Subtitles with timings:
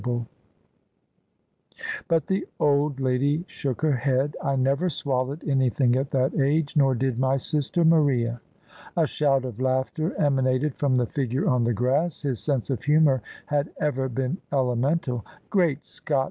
[0.01, 0.07] THE
[1.75, 6.75] SUBJECTION But the old lady shook her head." I never swallowed anything at that age:
[6.75, 8.41] nor did my sister Maria."
[8.97, 13.21] A shout of laughter emanated from the figure on the grass: his sense of humour
[13.45, 16.19] had ever been elemental." Great Scott!